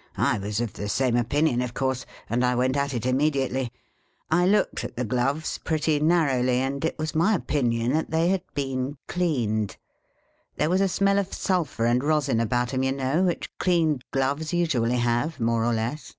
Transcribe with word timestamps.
"I 0.32 0.36
was 0.40 0.60
of 0.60 0.72
the 0.72 0.88
same 0.88 1.14
opinion, 1.16 1.62
of 1.62 1.74
course, 1.74 2.04
and 2.28 2.44
I 2.44 2.56
went 2.56 2.76
at 2.76 2.92
it 2.92 3.06
immediately. 3.06 3.70
I 4.28 4.44
looked 4.44 4.82
at 4.82 4.96
the 4.96 5.04
gloves 5.04 5.58
pretty 5.58 6.00
narrowly, 6.00 6.56
and 6.56 6.84
it 6.84 6.98
was 6.98 7.14
my 7.14 7.36
opinion 7.36 7.92
that 7.92 8.10
they 8.10 8.30
had 8.30 8.42
been 8.54 8.98
cleaned. 9.06 9.76
There 10.56 10.70
was 10.70 10.80
a 10.80 10.88
smell 10.88 11.20
of 11.20 11.32
sulphur 11.32 11.84
and 11.86 12.02
rosin 12.02 12.40
about 12.40 12.74
'em, 12.74 12.82
you 12.82 12.90
know, 12.90 13.22
which 13.22 13.56
cleaned 13.58 14.02
gloves 14.10 14.52
usually 14.52 14.96
have, 14.96 15.38
more 15.38 15.64
or 15.64 15.72
less. 15.72 16.16